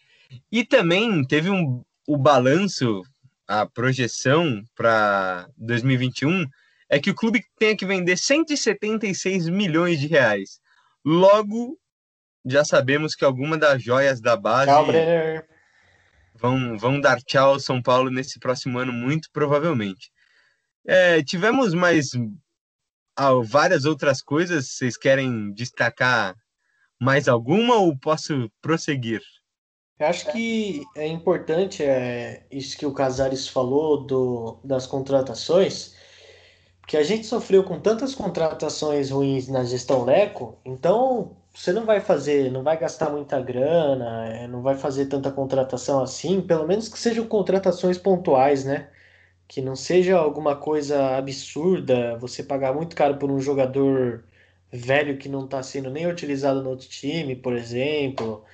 [0.51, 3.03] e também teve um, o balanço,
[3.47, 6.49] a projeção para 2021
[6.89, 10.61] é que o clube tenha que vender 176 milhões de reais.
[11.05, 11.79] Logo,
[12.45, 14.87] já sabemos que alguma das joias da base tchau.
[16.35, 20.11] Vão, vão dar tchau ao São Paulo nesse próximo ano, muito provavelmente.
[20.87, 22.11] É, tivemos mais
[23.17, 24.69] ah, várias outras coisas.
[24.69, 26.35] Vocês querem destacar
[26.99, 29.21] mais alguma ou posso prosseguir?
[29.99, 35.95] Eu acho que é importante é, isso que o Casares falou do, das contratações
[36.91, 42.01] que a gente sofreu com tantas contratações ruins na gestão Leco, então você não vai
[42.01, 46.89] fazer, não vai gastar muita grana, é, não vai fazer tanta contratação assim, pelo menos
[46.89, 48.91] que sejam contratações pontuais, né?
[49.47, 54.25] Que não seja alguma coisa absurda, você pagar muito caro por um jogador
[54.73, 58.45] velho que não está sendo nem utilizado no outro time, por exemplo.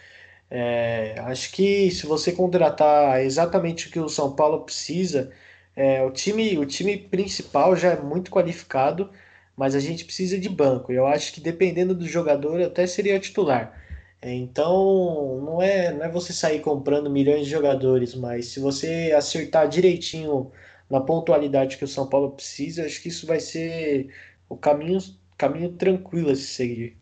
[0.51, 5.33] É, acho que se você contratar exatamente o que o São Paulo precisa,
[5.77, 9.11] é, o, time, o time principal já é muito qualificado,
[9.55, 10.91] mas a gente precisa de banco.
[10.91, 13.79] Eu acho que dependendo do jogador, até seria titular.
[14.23, 19.13] É, então, não é, não é você sair comprando milhões de jogadores, mas se você
[19.17, 20.51] acertar direitinho
[20.91, 24.13] na pontualidade que o São Paulo precisa, acho que isso vai ser
[24.49, 24.99] o caminho,
[25.37, 26.97] caminho tranquilo a se seguir.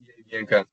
[0.00, 0.66] E aí, Bianca?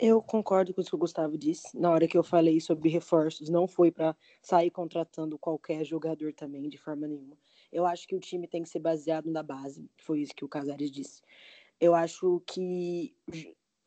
[0.00, 1.76] Eu concordo com o que o Gustavo disse.
[1.76, 6.68] Na hora que eu falei sobre reforços, não foi para sair contratando qualquer jogador também,
[6.68, 7.36] de forma nenhuma.
[7.72, 9.90] Eu acho que o time tem que ser baseado na base.
[9.96, 11.20] Foi isso que o Casares disse.
[11.80, 13.12] Eu acho que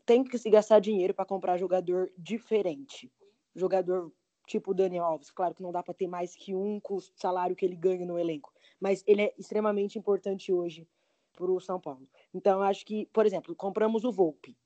[0.05, 3.09] tem que se gastar dinheiro para comprar jogador diferente.
[3.55, 4.11] Jogador
[4.45, 5.31] tipo o Daniel Alves.
[5.31, 8.05] Claro que não dá para ter mais que um com o salário que ele ganha
[8.05, 8.51] no elenco.
[8.81, 10.85] Mas ele é extremamente importante hoje
[11.31, 12.05] para o São Paulo.
[12.33, 14.57] Então, acho que, por exemplo, compramos o Volpe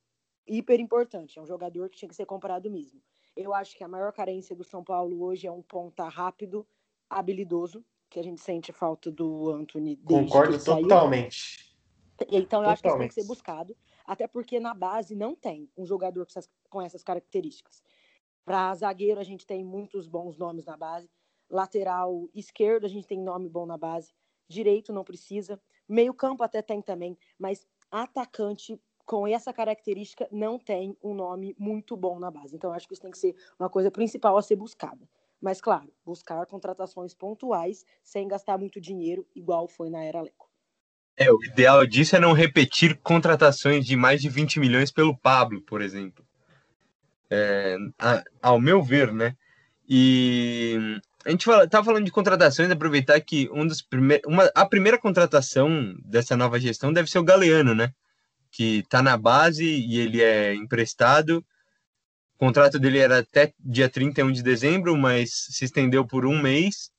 [0.47, 1.39] hiper importante.
[1.39, 3.01] É um jogador que tinha que ser comprado mesmo.
[3.35, 6.65] Eu acho que a maior carência do São Paulo hoje é um ponta rápido,
[7.09, 9.97] habilidoso, que a gente sente falta do Anthony.
[9.97, 11.75] Concordo totalmente.
[12.31, 12.71] Então eu totalmente.
[12.71, 16.25] acho que isso tem que ser buscado, até porque na base não tem um jogador
[16.69, 17.83] com essas características.
[18.45, 21.09] Para zagueiro, a gente tem muitos bons nomes na base.
[21.49, 24.13] Lateral esquerdo, a gente tem nome bom na base.
[24.47, 25.59] Direito não precisa.
[25.89, 31.95] Meio campo até tem também, mas atacante com essa característica não tem um nome muito
[31.95, 32.55] bom na base.
[32.55, 35.07] Então, acho que isso tem que ser uma coisa principal a ser buscada.
[35.41, 40.49] Mas, claro, buscar contratações pontuais sem gastar muito dinheiro, igual foi na era Leco.
[41.17, 45.61] É, o ideal disso é não repetir contratações de mais de 20 milhões pelo Pablo,
[45.61, 46.25] por exemplo.
[47.29, 49.35] É, a, ao meu ver, né?
[49.87, 54.65] E a gente fala, tá falando de contratações, aproveitar que um dos primeiros, uma, a
[54.65, 57.93] primeira contratação dessa nova gestão deve ser o Galeano, né?
[58.55, 61.45] Que tá na base e ele é emprestado.
[62.35, 66.89] O contrato dele era até dia 31 de dezembro, mas se estendeu por um mês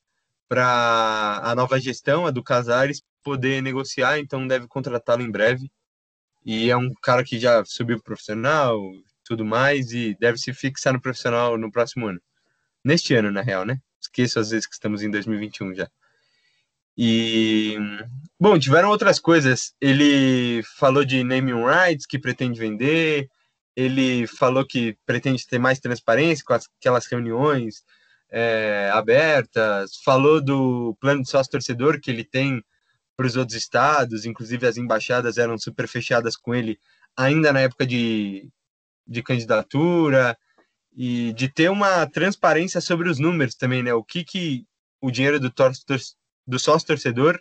[0.46, 5.70] para a nova gestão, a do Casares, poder negociar, então deve contratá-lo em breve.
[6.44, 8.78] E é um cara que já subiu profissional,
[9.24, 12.20] tudo mais, e deve se fixar no profissional no próximo ano.
[12.84, 13.80] Neste ano, na real, né?
[14.00, 15.90] Esqueço às vezes que estamos em 2021 já.
[16.96, 17.76] E
[18.40, 19.74] bom, tiveram outras coisas.
[19.80, 23.28] Ele falou de naming rights que pretende vender.
[23.74, 27.84] Ele falou que pretende ter mais transparência com aquelas reuniões
[28.30, 29.96] é, abertas.
[30.04, 32.64] Falou do plano de sócio torcedor que ele tem
[33.16, 34.24] para os outros estados.
[34.24, 36.78] Inclusive as embaixadas eram super fechadas com ele
[37.16, 38.48] ainda na época de,
[39.06, 40.36] de candidatura
[40.96, 43.92] e de ter uma transparência sobre os números também, né?
[43.92, 44.66] O que, que
[45.00, 45.72] o dinheiro do, tor
[46.46, 47.40] do sócio torcedor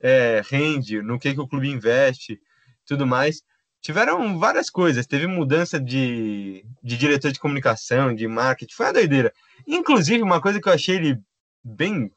[0.00, 2.40] é, rende, no que, que o clube investe,
[2.84, 3.42] tudo mais.
[3.80, 9.32] Tiveram várias coisas, teve mudança de, de diretor de comunicação, de marketing, foi a doideira.
[9.66, 11.20] Inclusive, uma coisa que eu achei ele
[11.64, 12.10] bem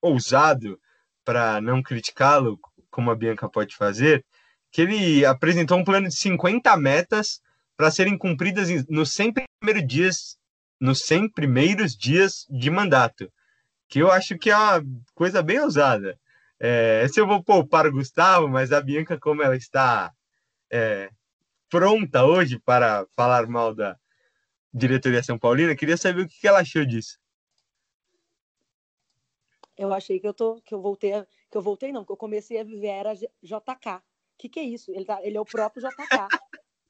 [0.00, 0.78] ousado,
[1.24, 2.58] para não criticá-lo,
[2.90, 4.24] como a Bianca pode fazer,
[4.70, 7.40] que ele apresentou um plano de 50 metas
[7.76, 10.36] para serem cumpridas nos 100 primeiros dias,
[10.80, 13.32] nos 100 primeiros dias de mandato,
[13.92, 14.82] que eu acho que é uma
[15.14, 16.18] coisa bem ousada.
[16.58, 20.10] É, esse eu vou poupar o Gustavo, mas a Bianca, como ela está
[20.70, 21.10] é,
[21.68, 23.98] pronta hoje para falar mal da
[24.72, 27.18] diretoria São Paulina, queria saber o que ela achou disso.
[29.76, 31.12] Eu achei que eu tô, que eu voltei,
[31.50, 33.96] que eu voltei não, que eu comecei a viver era JK.
[33.96, 34.02] O
[34.38, 34.90] que, que é isso?
[34.90, 36.28] Ele, tá, ele é o próprio JK.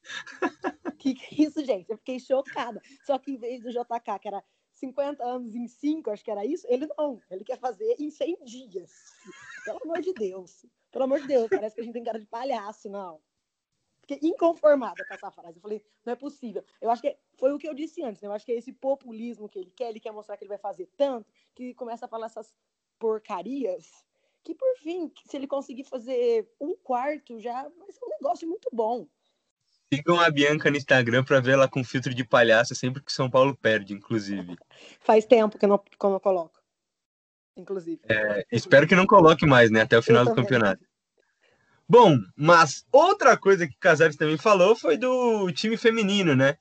[1.03, 1.91] que, que é isso, gente?
[1.91, 2.81] Eu fiquei chocada.
[3.05, 4.43] Só que em vez do JK, que era
[4.83, 7.21] 50 anos em 5, acho que era isso, ele não.
[7.31, 8.91] Ele quer fazer em 100 dias.
[9.65, 10.67] Pelo amor de Deus.
[10.91, 13.21] Pelo amor de Deus, parece que a gente tem cara de palhaço, não.
[14.01, 15.59] Fiquei inconformada com essa frase.
[15.59, 16.65] Eu falei, não é possível.
[16.81, 18.27] Eu acho que foi o que eu disse antes, né?
[18.27, 20.59] Eu acho que é esse populismo que ele quer, ele quer mostrar que ele vai
[20.59, 22.53] fazer tanto, que começa a falar essas
[22.99, 24.05] porcarias
[24.43, 28.69] que, por fim, se ele conseguir fazer um quarto, já vai ser um negócio muito
[28.73, 29.07] bom.
[29.93, 33.29] Sigam a Bianca no Instagram para ver ela com filtro de palhaço sempre que São
[33.29, 34.57] Paulo perde, inclusive.
[35.01, 36.59] Faz tempo que eu não, que eu não coloco.
[37.55, 38.01] Inclusive.
[38.09, 39.83] É, espero que não coloque mais, né?
[39.83, 40.83] Até o final do campeonato.
[41.87, 46.57] Bom, mas outra coisa que Casares também falou foi do time feminino, né?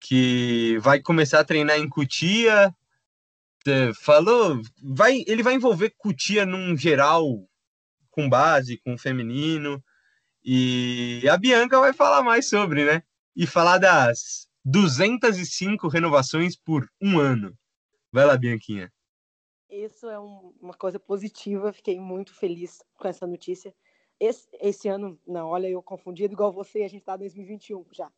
[0.00, 2.74] Que vai começar a treinar em Cutia.
[4.00, 7.46] Falou, vai, ele vai envolver Cutia num geral
[8.10, 9.84] com base, com feminino.
[10.44, 13.02] E a Bianca vai falar mais sobre, né?
[13.34, 17.56] E falar das 205 renovações por um ano.
[18.12, 18.92] Vai lá, Bianquinha.
[19.70, 23.74] Isso é um, uma coisa positiva, fiquei muito feliz com essa notícia.
[24.20, 28.12] Esse, esse ano, não, olha, eu confundido igual você, a gente está em 2021 já.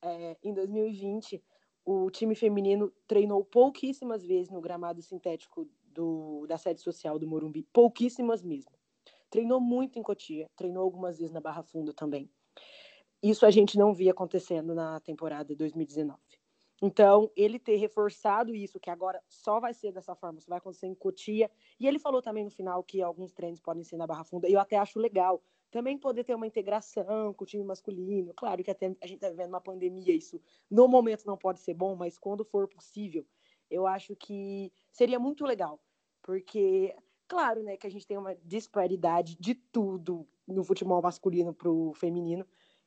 [0.00, 1.42] É, em 2020,
[1.84, 7.62] o time feminino treinou pouquíssimas vezes no gramado sintético do, da sede social do Morumbi,
[7.72, 8.72] pouquíssimas mesmo.
[9.34, 12.30] Treinou muito em Cotia, treinou algumas vezes na Barra Funda também.
[13.20, 16.20] Isso a gente não via acontecendo na temporada 2019.
[16.80, 20.86] Então, ele ter reforçado isso, que agora só vai ser dessa forma, só vai acontecer
[20.86, 21.50] em Cotia.
[21.80, 24.52] E ele falou também no final que alguns treinos podem ser na Barra Funda, e
[24.52, 25.42] eu até acho legal.
[25.68, 28.32] Também poder ter uma integração com o time masculino.
[28.34, 31.74] Claro que até a gente está vivendo uma pandemia, isso no momento não pode ser
[31.74, 33.26] bom, mas quando for possível,
[33.68, 35.80] eu acho que seria muito legal.
[36.22, 36.94] Porque
[37.34, 41.92] Claro, né, que a gente tem uma disparidade de tudo no futebol masculino para o
[41.92, 42.46] feminino.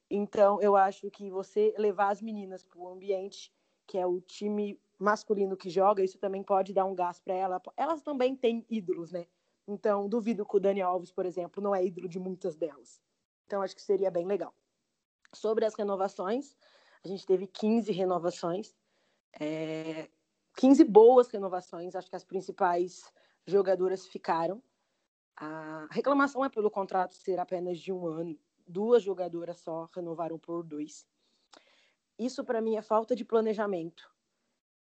[0.09, 3.53] Então, eu acho que você levar as meninas para o ambiente
[3.85, 7.61] que é o time masculino que joga, isso também pode dar um gás para ela.
[7.75, 9.27] Elas também têm ídolos, né?
[9.67, 13.01] Então, duvido que o Dani Alves, por exemplo, não é ídolo de muitas delas.
[13.45, 14.53] Então, acho que seria bem legal.
[15.33, 16.55] Sobre as renovações,
[17.03, 18.73] a gente teve 15 renovações,
[19.37, 20.07] é,
[20.55, 21.97] 15 boas renovações.
[21.97, 23.11] Acho que as principais
[23.47, 24.61] jogadoras ficaram.
[25.35, 28.37] A reclamação é pelo contrato ser apenas de um ano.
[28.67, 31.07] Duas jogadoras só renovaram por dois.
[32.19, 34.11] Isso, para mim, é falta de planejamento.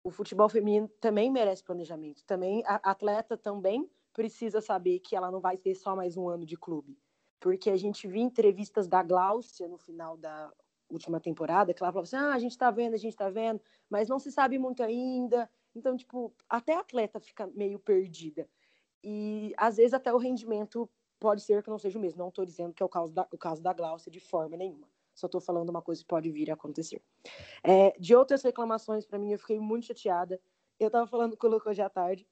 [0.05, 2.25] O futebol feminino também merece planejamento.
[2.25, 6.45] Também a atleta também precisa saber que ela não vai ter só mais um ano
[6.45, 6.99] de clube.
[7.39, 10.53] Porque a gente viu entrevistas da Gláucia no final da
[10.91, 13.61] última temporada, que ela falava assim: ah, a gente tá vendo, a gente tá vendo,
[13.89, 15.49] mas não se sabe muito ainda.
[15.75, 18.49] Então, tipo, até a atleta fica meio perdida.
[19.03, 22.19] E às vezes até o rendimento pode ser que não seja o mesmo.
[22.19, 24.89] Não estou dizendo que é o caso da, o caso da Glaucia de forma nenhuma.
[25.15, 27.03] Só estou falando uma coisa que pode vir a acontecer.
[27.63, 30.41] É, de outras reclamações, para mim, eu fiquei muito chateada.
[30.79, 32.27] Eu estava falando com o Lucas hoje à tarde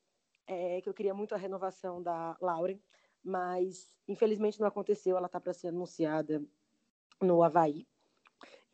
[0.49, 2.81] é, que eu queria muito a renovação da Lauren,
[3.23, 5.17] mas infelizmente não aconteceu.
[5.17, 6.43] Ela está para ser anunciada
[7.21, 7.87] no Havaí.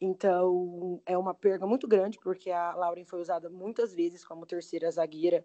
[0.05, 4.91] Então, é uma perda muito grande, porque a Lauren foi usada muitas vezes como terceira
[4.91, 5.43] zagueira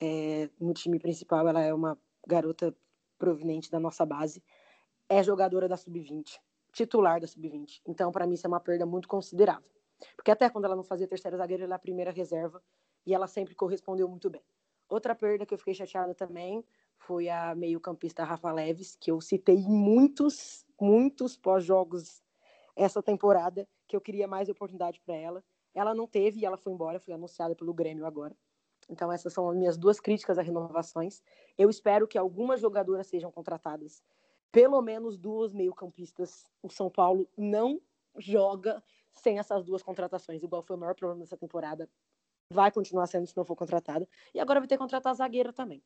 [0.00, 1.46] é, no time principal.
[1.46, 2.76] Ela é uma garota
[3.16, 4.42] proveniente da nossa base.
[5.08, 6.40] É jogadora da Sub-20,
[6.72, 7.82] titular da Sub-20.
[7.86, 9.70] Então, para mim, isso é uma perda muito considerável.
[10.16, 12.60] Porque até quando ela não fazia terceira zagueira, ela é a primeira reserva
[13.06, 14.42] e ela sempre correspondeu muito bem.
[14.88, 16.64] Outra perda que eu fiquei chateada também
[16.98, 22.24] foi a meio-campista Rafa Leves, que eu citei em muitos, muitos pós-jogos
[22.76, 25.44] essa temporada, que eu queria mais oportunidade para ela.
[25.74, 28.36] Ela não teve e ela foi embora, foi anunciada pelo Grêmio agora.
[28.88, 31.22] Então, essas são as minhas duas críticas a renovações.
[31.56, 34.02] Eu espero que algumas jogadoras sejam contratadas.
[34.52, 36.44] Pelo menos duas meio-campistas.
[36.62, 37.80] O São Paulo não
[38.18, 41.88] joga sem essas duas contratações, igual foi o maior problema dessa temporada.
[42.50, 44.06] Vai continuar sendo se não for contratada.
[44.34, 45.82] E agora vai ter que contratar a zagueira também.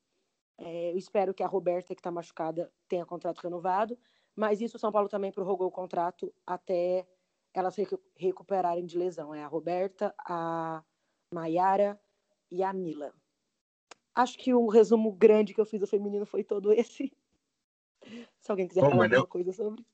[0.59, 3.97] É, eu espero que a Roberta, que está machucada, tenha contrato renovado.
[4.35, 7.07] Mas isso o São Paulo também prorrogou o contrato até
[7.55, 7.77] elas
[8.17, 9.35] recuperarem de lesão.
[9.35, 10.83] É a Roberta, a
[11.33, 12.01] Maiara
[12.51, 13.13] e a Mila.
[14.15, 17.13] Acho que o resumo grande que eu fiz do feminino foi todo esse.
[18.41, 19.85] Se alguém quiser Bom, falar alguma coisa sobre.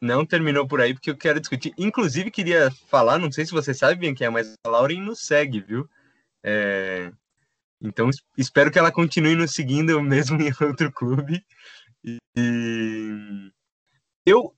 [0.00, 1.72] Não terminou por aí, porque eu quero discutir.
[1.78, 5.20] Inclusive, queria falar, não sei se você sabe bem quem é, mas a Lauren nos
[5.20, 5.88] segue, viu?
[6.42, 7.10] É...
[7.80, 11.44] Então, espero que ela continue nos seguindo mesmo em outro clube.
[12.36, 13.50] E
[14.26, 14.54] eu,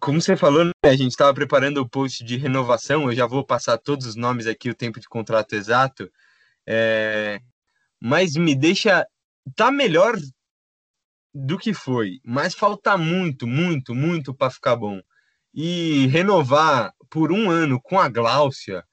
[0.00, 3.44] como você falou, né, a gente estava preparando o post de renovação, eu já vou
[3.44, 6.10] passar todos os nomes aqui, o tempo de contrato exato.
[6.66, 7.40] É,
[8.00, 9.06] mas me deixa.
[9.56, 10.14] Tá melhor
[11.34, 15.00] do que foi, mas falta muito, muito, muito para ficar bom.
[15.54, 18.84] E renovar por um ano com a Gláucia,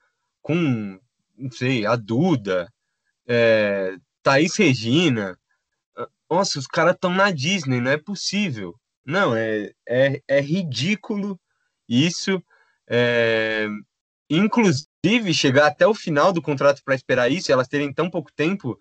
[0.41, 0.99] com,
[1.37, 2.71] não sei, a Duda,
[3.27, 5.37] é, Thaís Regina.
[6.29, 8.75] Nossa, os caras estão na Disney, não é possível.
[9.05, 11.39] Não, é, é, é ridículo
[11.87, 12.41] isso.
[12.89, 13.67] É,
[14.29, 18.79] inclusive, chegar até o final do contrato para esperar isso, elas terem tão pouco tempo,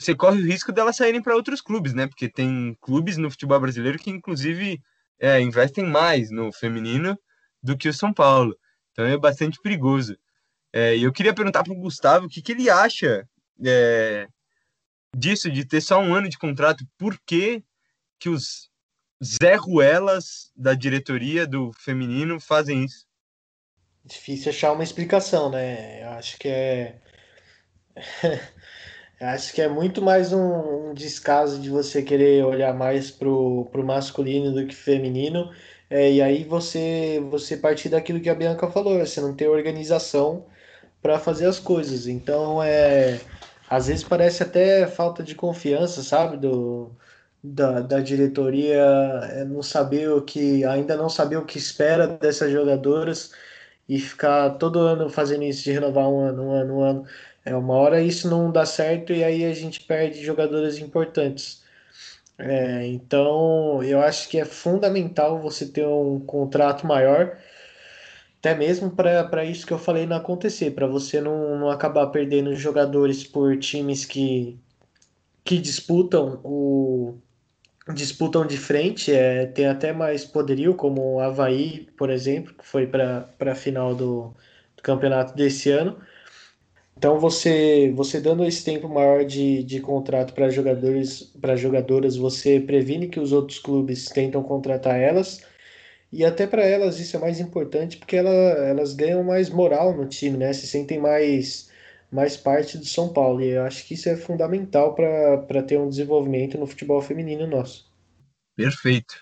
[0.00, 2.06] você corre o risco delas saírem para outros clubes, né?
[2.06, 4.80] Porque tem clubes no futebol brasileiro que, inclusive,
[5.18, 7.18] é, investem mais no feminino
[7.62, 8.56] do que o São Paulo.
[8.92, 10.16] Então é bastante perigoso.
[10.72, 13.28] É, eu queria perguntar para o Gustavo o que, que ele acha
[13.64, 14.28] é,
[15.14, 16.84] disso, de ter só um ano de contrato.
[16.96, 17.62] Por que,
[18.18, 18.69] que os
[19.22, 23.06] Zé Ruelas da diretoria do feminino fazem isso?
[24.04, 26.02] Difícil achar uma explicação, né?
[26.02, 26.96] Eu acho que é.
[29.20, 33.84] acho que é muito mais um, um, descaso de você querer olhar mais pro, pro
[33.84, 35.52] masculino do que feminino.
[35.90, 40.46] É, e aí você, você partir daquilo que a Bianca falou, você não tem organização
[41.02, 42.06] para fazer as coisas.
[42.06, 43.20] Então é.
[43.68, 46.36] Às vezes parece até falta de confiança, sabe?
[46.38, 46.90] Do,
[47.42, 48.78] da, da diretoria
[49.32, 53.32] é não saber o que ainda não saber o que espera dessas jogadoras
[53.88, 57.06] e ficar todo ano fazendo isso de renovar um ano, um ano, um ano.
[57.44, 61.62] É uma hora isso não dá certo e aí a gente perde jogadoras importantes.
[62.38, 67.38] É, então eu acho que é fundamental você ter um contrato maior,
[68.38, 72.54] até mesmo para isso que eu falei não acontecer, para você não, não acabar perdendo
[72.54, 74.58] jogadores por times que,
[75.44, 77.18] que disputam o,
[77.88, 82.86] disputam de frente, é, tem até mais poderio, como o Havaí, por exemplo, que foi
[82.86, 84.34] para a final do,
[84.76, 85.98] do, campeonato desse ano.
[86.96, 92.60] Então você você dando esse tempo maior de, de contrato para jogadores para jogadoras, você
[92.60, 95.40] previne que os outros clubes tentam contratar elas.
[96.12, 100.06] E até para elas isso é mais importante porque ela, elas ganham mais moral no
[100.06, 100.52] time, né?
[100.52, 101.69] Se sentem mais
[102.10, 103.40] mais parte do São Paulo.
[103.40, 107.90] E eu acho que isso é fundamental para ter um desenvolvimento no futebol feminino nosso.
[108.56, 109.14] Perfeito.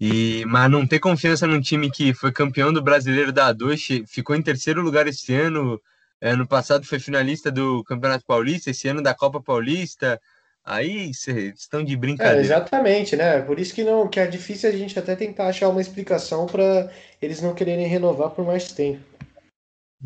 [0.00, 4.34] E, mas não ter confiança num time que foi campeão do brasileiro da A2, ficou
[4.34, 5.80] em terceiro lugar esse ano.
[6.20, 10.20] É, no passado foi finalista do Campeonato Paulista, esse ano da Copa Paulista.
[10.64, 12.38] Aí vocês estão de brincadeira.
[12.38, 13.40] É, exatamente, né?
[13.42, 16.90] Por isso que não, que é difícil a gente até tentar achar uma explicação para
[17.20, 19.09] eles não quererem renovar por mais tempo.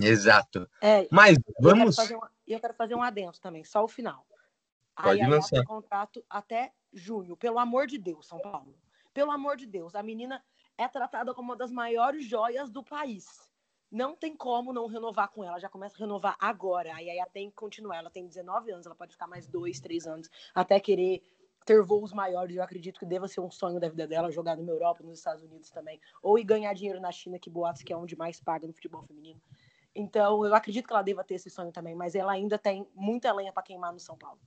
[0.01, 0.69] Exato.
[0.81, 1.97] É, Mas eu vamos.
[1.97, 4.27] fazer um, eu quero fazer um adendo também, só o final.
[5.01, 5.57] Pode lançar.
[5.57, 8.75] tem contrato até junho, pelo amor de Deus, São Paulo.
[9.13, 10.43] Pelo amor de Deus, a menina
[10.79, 13.27] é tratada como uma das maiores joias do país.
[13.91, 16.95] Não tem como não renovar com ela, já começa a renovar agora.
[16.97, 17.97] Aí ela tem que continuar.
[17.97, 21.23] Ela tem 19 anos, ela pode ficar mais dois, três anos, até querer
[21.65, 22.57] ter voos maiores.
[22.57, 25.45] Eu acredito que deva ser um sonho da vida dela jogar numa Europa, nos Estados
[25.45, 28.67] Unidos também, ou ir ganhar dinheiro na China, que boatos que é onde mais paga
[28.67, 29.41] no futebol feminino.
[29.95, 33.33] Então, eu acredito que ela deva ter esse sonho também, mas ela ainda tem muita
[33.33, 34.41] lenha para queimar no São Paulo.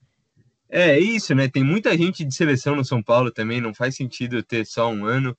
[0.70, 1.48] É isso, né?
[1.48, 5.06] Tem muita gente de seleção no São Paulo também, não faz sentido ter só um
[5.06, 5.38] ano.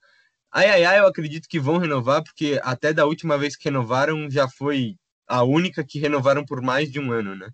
[0.50, 4.30] Ai, ai, ai, eu acredito que vão renovar, porque até da última vez que renovaram
[4.30, 4.96] já foi
[5.26, 7.50] a única que renovaram por mais de um ano, né?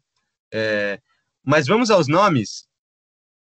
[0.52, 1.00] É,
[1.42, 2.68] mas vamos aos nomes.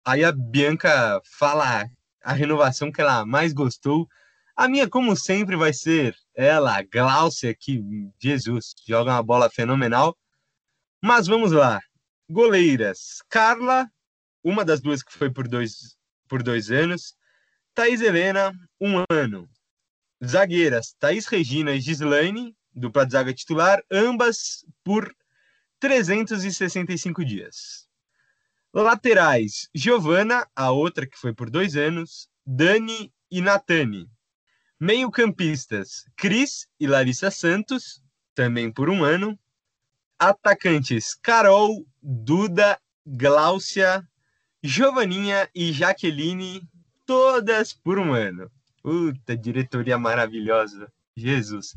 [0.05, 1.87] Aí a Bianca fala
[2.23, 4.07] a renovação que ela mais gostou.
[4.55, 7.83] A minha, como sempre, vai ser ela, Gláucia, que
[8.19, 10.17] Jesus, joga uma bola fenomenal.
[11.03, 11.79] Mas vamos lá.
[12.31, 13.87] Goleiras, Carla,
[14.43, 17.15] uma das duas que foi por dois, por dois anos.
[17.75, 19.47] Thaís Helena, um ano.
[20.25, 25.15] Zagueiras, Thaís Regina e Gislaine, dupla de zaga titular, ambas por
[25.79, 27.87] 365 dias.
[28.73, 34.09] Laterais, Giovana, a outra que foi por dois anos, Dani e Natane.
[34.81, 38.03] Meio-campistas, Cris e Larissa Santos,
[38.35, 39.39] também por um ano.
[40.19, 44.03] Atacantes, Carol, Duda, Gláucia,
[44.63, 46.67] Giovaninha e Jaqueline,
[47.05, 48.51] todas por um ano.
[48.83, 50.91] Puta, diretoria maravilhosa.
[51.15, 51.77] Jesus.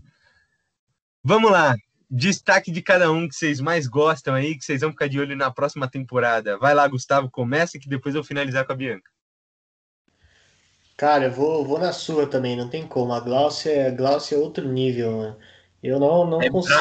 [1.22, 1.76] Vamos lá.
[2.10, 5.36] Destaque de cada um que vocês mais gostam aí, que vocês vão ficar de olho
[5.36, 6.58] na próxima temporada.
[6.58, 9.12] Vai lá, Gustavo, começa que depois eu finalizar com a Bianca.
[10.96, 13.14] Cara, eu vou, vou na sua também, não tem como.
[13.14, 15.38] A Gláucia, a Gláucia é outro nível, mano.
[15.82, 16.80] Eu não, não É consigo,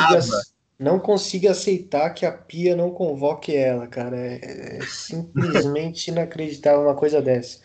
[0.79, 4.17] não consigo aceitar que a Pia não convoque ela, cara.
[4.17, 7.61] É, é simplesmente inacreditável uma coisa dessa.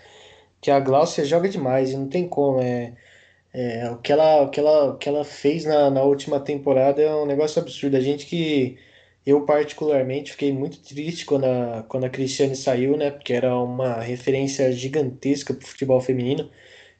[0.61, 2.61] Que a Gláucia joga demais e não tem como.
[2.61, 2.95] É,
[3.53, 7.01] é, o que ela, o que ela, o que ela fez na, na última temporada
[7.01, 7.97] é um negócio absurdo.
[7.97, 8.79] A gente que
[9.27, 13.11] eu particularmente fiquei muito triste quando a, quando a Cristiane saiu, né?
[13.11, 16.49] Porque era uma referência gigantesca pro futebol feminino.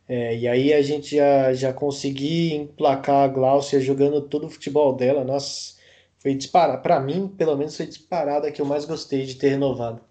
[0.09, 4.93] É, e aí a gente já, já consegui emplacar a Gláucia jogando todo o futebol
[4.93, 5.23] dela.
[5.23, 5.75] Nossa,
[6.19, 6.81] foi disparado.
[6.81, 10.01] Para mim, pelo menos, foi disparada que eu mais gostei de ter renovado.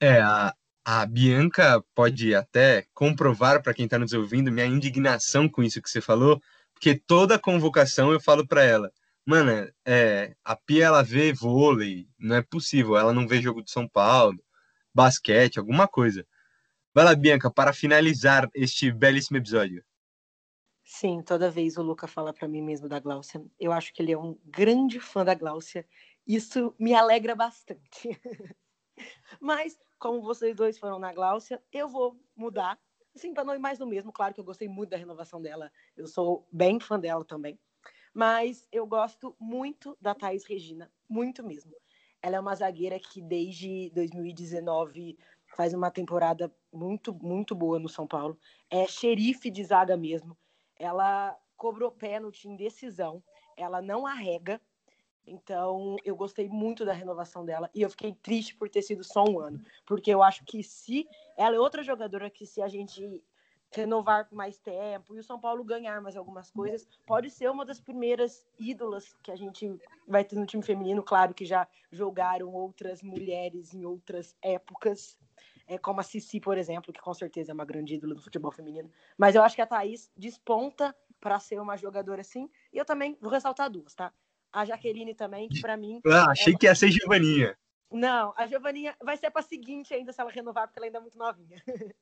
[0.00, 0.52] É, a,
[0.84, 5.88] a Bianca pode até comprovar para quem está nos ouvindo minha indignação com isso que
[5.88, 6.40] você falou,
[6.74, 8.90] porque toda convocação eu falo para ela,
[9.28, 13.70] mano, é, a Pia ela vê vôlei, não é possível, ela não vê jogo de
[13.70, 14.42] São Paulo,
[14.94, 16.26] basquete, alguma coisa.
[16.94, 19.84] Vai lá, Bianca, para finalizar este belíssimo episódio.
[20.82, 23.44] Sim, toda vez o Luca fala para mim mesmo da Gláucia.
[23.60, 25.86] Eu acho que ele é um grande fã da Gláucia.
[26.26, 28.08] Isso me alegra bastante.
[29.38, 32.80] Mas, como vocês dois foram na Gláucia, eu vou mudar.
[33.14, 34.10] Assim, para não ir mais no mesmo.
[34.10, 35.70] Claro que eu gostei muito da renovação dela.
[35.94, 37.60] Eu sou bem fã dela também.
[38.18, 40.90] Mas eu gosto muito da Thaís Regina.
[41.08, 41.72] Muito mesmo.
[42.20, 45.16] Ela é uma zagueira que desde 2019
[45.56, 48.36] faz uma temporada muito, muito boa no São Paulo.
[48.68, 50.36] É xerife de zaga mesmo.
[50.74, 53.22] Ela cobrou pênalti em decisão.
[53.56, 54.60] Ela não arrega.
[55.24, 59.22] Então, eu gostei muito da renovação dela e eu fiquei triste por ter sido só
[59.22, 61.06] um ano, porque eu acho que se
[61.36, 63.22] ela é outra jogadora que se a gente
[63.70, 67.64] renovar por mais tempo e o São Paulo ganhar mais algumas coisas, pode ser uma
[67.64, 72.52] das primeiras ídolas que a gente vai ter no time feminino, claro que já jogaram
[72.52, 75.18] outras mulheres em outras épocas,
[75.66, 78.50] é, como a Cici, por exemplo, que com certeza é uma grande ídola do futebol
[78.50, 82.84] feminino, mas eu acho que a Thaís desponta para ser uma jogadora assim, e eu
[82.84, 84.12] também vou ressaltar duas, tá?
[84.50, 86.00] A Jaqueline também, que para mim.
[86.06, 87.54] Ah, achei que ia ser Giovaninha.
[87.90, 91.00] Não, a Giovaninha vai ser para seguinte ainda se ela renovar, porque ela ainda é
[91.02, 91.62] muito novinha.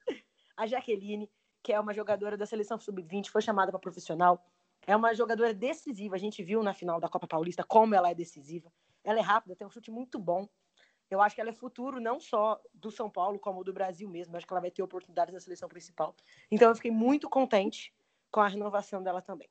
[0.56, 1.28] a Jaqueline,
[1.66, 4.40] que é uma jogadora da seleção sub-20, foi chamada para profissional.
[4.86, 6.14] É uma jogadora decisiva.
[6.14, 8.70] A gente viu na final da Copa Paulista como ela é decisiva.
[9.02, 10.48] Ela é rápida, tem um chute muito bom.
[11.10, 14.32] Eu acho que ela é futuro não só do São Paulo, como do Brasil mesmo.
[14.32, 16.14] Eu acho que ela vai ter oportunidades na seleção principal.
[16.52, 17.92] Então eu fiquei muito contente
[18.30, 19.48] com a renovação dela também.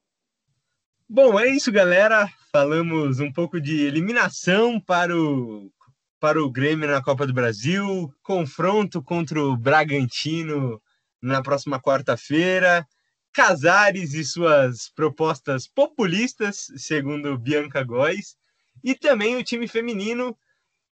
[1.10, 2.30] Bom, é isso, galera.
[2.50, 5.70] Falamos um pouco de eliminação para o,
[6.18, 10.82] para o Grêmio na Copa do Brasil, confronto contra o Bragantino
[11.22, 12.88] na próxima quarta-feira,
[13.34, 18.38] Casares e suas propostas populistas, segundo Bianca Góes,
[18.82, 20.38] e também o time feminino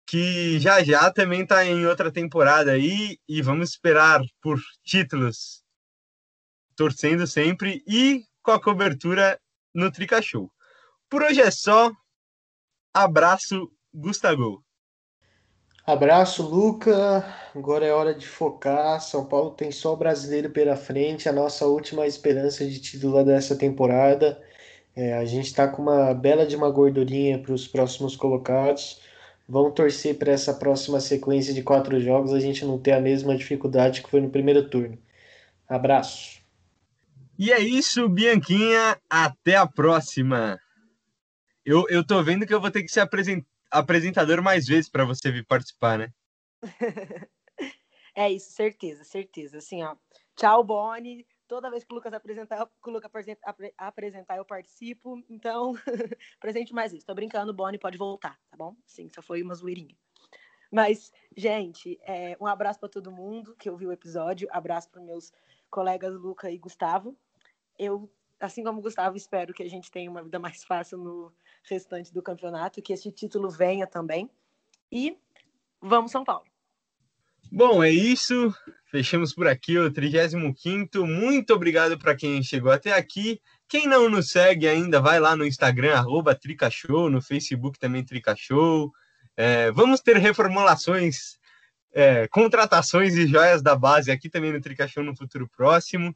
[0.07, 5.63] que já já também está em outra temporada aí e vamos esperar por títulos,
[6.75, 9.39] torcendo sempre e com a cobertura
[9.75, 10.51] no Trica Show.
[11.11, 11.93] Por hoje é só.
[12.95, 14.65] Abraço, Gustavo.
[15.87, 17.25] Abraço, Luca.
[17.55, 19.01] Agora é hora de focar.
[19.01, 23.57] São Paulo tem só o brasileiro pela frente, a nossa última esperança de título dessa
[23.57, 24.41] temporada.
[24.95, 29.01] É, a gente está com uma bela de uma gordurinha para os próximos colocados.
[29.49, 33.37] Vamos torcer para essa próxima sequência de quatro jogos a gente não ter a mesma
[33.37, 34.99] dificuldade que foi no primeiro turno.
[35.69, 36.41] Abraço.
[37.39, 38.97] E é isso, Bianquinha.
[39.09, 40.61] Até a próxima.
[41.65, 43.01] Eu, eu tô vendo que eu vou ter que ser
[43.71, 46.13] apresentador mais vezes para você vir participar, né?
[48.15, 49.59] é isso, certeza, certeza.
[49.59, 49.97] Assim, ó.
[50.37, 51.27] Tchau, Boni.
[51.47, 53.11] Toda vez que o Lucas apresentar, o Lucas
[53.77, 55.23] apresentar, eu participo.
[55.29, 55.75] Então,
[56.41, 57.07] presente mais isso.
[57.07, 58.77] Tô brincando, Boni pode voltar, tá bom?
[58.87, 59.97] Sim, só foi uma zoeirinha.
[60.71, 64.49] Mas, gente, é, um abraço para todo mundo que ouviu o episódio.
[64.53, 65.33] Abraço para meus
[65.69, 67.19] colegas Luca e Gustavo.
[67.77, 68.09] Eu,
[68.41, 71.33] assim como o Gustavo, espero que a gente tenha uma vida mais fácil no
[71.63, 74.31] restante do campeonato, que esse título venha também.
[74.91, 75.17] E
[75.81, 76.45] vamos, São Paulo!
[77.53, 78.55] Bom, é isso.
[78.87, 81.07] Fechamos por aqui o 35.
[81.07, 83.41] Muito obrigado para quem chegou até aqui.
[83.69, 88.91] Quem não nos segue ainda, vai lá no Instagram, arroba Tricashow, no Facebook também Tricashow.
[89.37, 91.39] É, vamos ter reformulações,
[91.93, 96.15] é, contratações e joias da base aqui também no Tricashow no futuro próximo.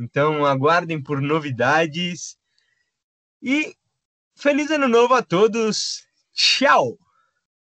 [0.00, 2.36] Então aguardem por novidades.
[3.42, 3.74] E
[4.34, 6.06] feliz ano novo a todos.
[6.32, 6.98] Tchau!